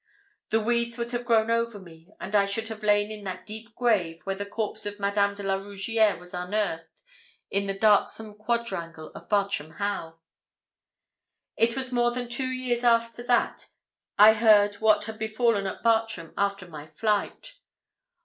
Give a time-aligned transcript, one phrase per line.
[0.49, 3.75] The weeds would have grown over me, and I should have lain in that deep
[3.75, 7.03] grave where the corpse of Madame de la Rougierre was unearthed
[7.51, 10.17] in the darksome quadrangle of Bartram Haugh.
[11.55, 13.67] It was more than two years after that
[14.17, 17.57] I heard what had befallen at Bartram after my flight.